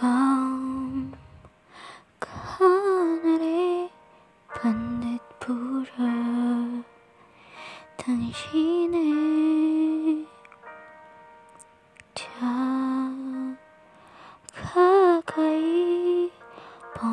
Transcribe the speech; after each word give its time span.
밤 0.00 1.12
하늘에 2.20 3.90
반듯 4.48 5.20
불어 5.38 5.84
당신의 7.98 8.98
자 12.14 12.26
가까이 14.54 16.32
보 16.94 17.06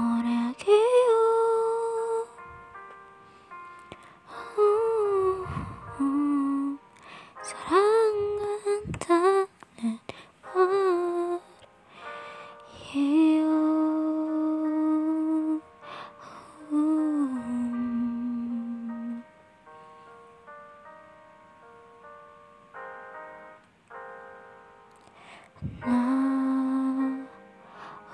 나 25.81 27.27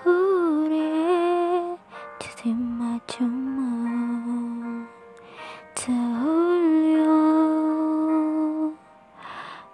우리의 0.04 1.78
뒷맞춤만 2.18 3.68
떠올려. 5.74 7.04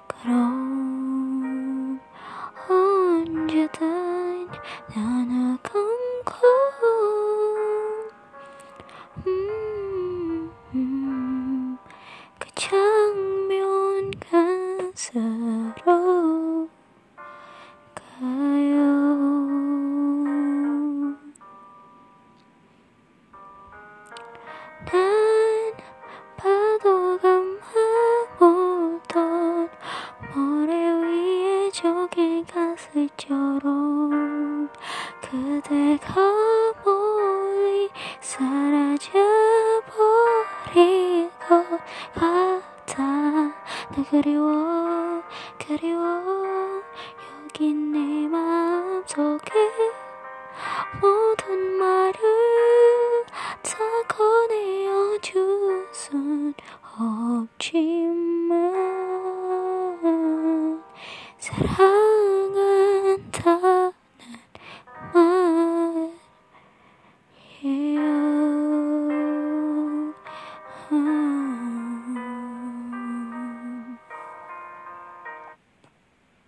그럼 0.08 2.00
언제든 2.68 4.48
눈을 4.96 5.58
감고 5.62 6.32
음, 9.26 10.50
음, 10.74 11.78
그장 12.38 12.99
가슬처럼 32.92 34.68
그대가 35.20 36.14
멀리 36.84 37.88
사라져버릴 38.20 39.20
것 41.48 41.64
같아. 42.14 43.02
나 43.02 44.04
그리워 44.10 45.22
그리워. 45.58 46.82
여기 47.44 47.72
내 47.72 48.28
마음속에 48.28 49.52
모든 51.00 51.78
말을 51.78 52.14
다 53.62 53.78
꺼내어 54.08 55.18
줄 55.20 55.70
순 55.92 56.54
없지만 56.98 58.60
사랑 61.38 62.09